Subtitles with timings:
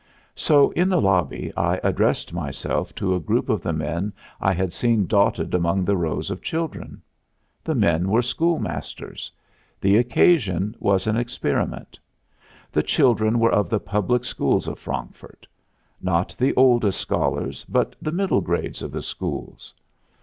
[0.33, 4.73] So in the lobby I addressed myself to a group of the men I had
[4.73, 7.03] seen dotted among the rows of children.
[7.63, 9.31] The men were schoolmasters.
[9.79, 11.99] The occasion was an experiment.
[12.71, 15.45] The children were of the public schools of Frankfurt
[16.01, 19.71] not the oldest scholars, but the middle grades of the schools.